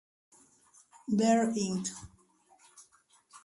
[1.07, 1.85] There Inc.